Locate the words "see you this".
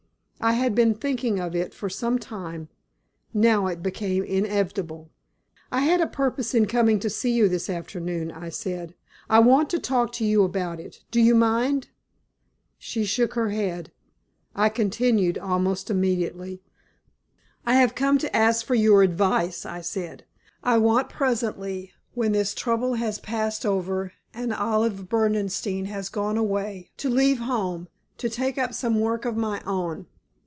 7.11-7.69